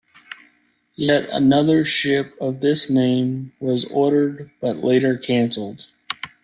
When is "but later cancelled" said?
4.59-5.85